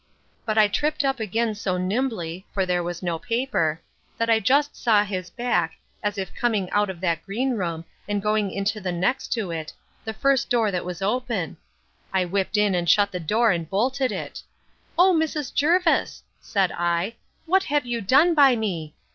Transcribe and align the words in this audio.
But 0.47 0.57
I 0.57 0.67
tripped 0.67 1.05
up 1.05 1.19
again 1.19 1.53
so 1.53 1.77
nimbly, 1.77 2.47
(for 2.55 2.65
there 2.65 2.81
was 2.81 3.03
no 3.03 3.19
paper,) 3.19 3.79
that 4.17 4.31
I 4.31 4.39
just 4.39 4.75
saw 4.75 5.03
his 5.03 5.29
back, 5.29 5.73
as 6.01 6.17
if 6.17 6.33
coming 6.33 6.67
out 6.71 6.89
of 6.89 7.01
that 7.01 7.21
green 7.21 7.51
room, 7.53 7.85
and 8.07 8.19
going 8.19 8.49
into 8.49 8.81
the 8.81 8.91
next 8.91 9.27
to 9.33 9.51
it, 9.51 9.71
the 10.03 10.15
first 10.15 10.49
door 10.49 10.71
that 10.71 10.85
was 10.85 11.03
open—I 11.03 12.25
whipped 12.25 12.57
in, 12.57 12.73
and 12.73 12.89
shut 12.89 13.11
the 13.11 13.19
door, 13.19 13.51
and 13.51 13.69
bolted 13.69 14.11
it. 14.11 14.41
O 14.97 15.13
Mrs. 15.13 15.53
Jervis! 15.53 16.23
said 16.39 16.71
I, 16.71 17.13
what 17.45 17.65
have 17.65 17.85
you 17.85 18.01
done 18.01 18.33
by 18.33 18.55
me? 18.55 18.95